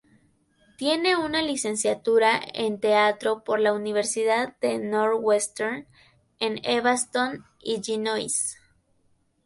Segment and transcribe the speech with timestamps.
[0.79, 5.85] Tiene una licenciatura en teatro por la Universidad de Northwestern
[6.39, 8.57] en Evanston, Illinois.